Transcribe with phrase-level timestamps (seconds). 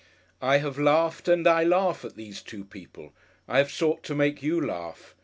[0.41, 3.13] I have laughed, and I laugh at these two people;
[3.47, 5.13] I have sought to make you laugh....